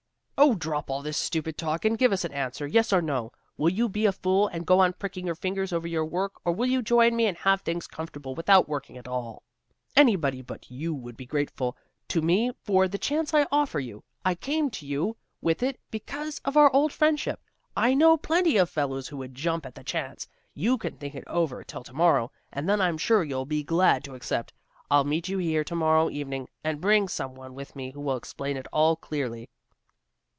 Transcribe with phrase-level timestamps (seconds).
[0.43, 3.31] "Oh drop all this stupid talk and give us an answer; yes or no.
[3.57, 6.51] Will you be a fool and go on pricking your fingers over your work, or
[6.51, 9.43] will you join me and have things comfortable without working at all?
[9.95, 11.77] Anybody but you would be grateful
[12.07, 14.03] to me for the chance I offer you.
[14.25, 17.39] I came to you with it because of our old friendship.
[17.77, 20.27] I know plenty of fellows who would jump at the chance.
[20.55, 24.15] You can think it over till tomorrow, and then I'm sure you'll be glad to
[24.15, 24.53] accept.
[24.89, 28.17] I'll meet you here to morrow evening, and bring some one with me who will
[28.17, 29.47] explain it all clearly."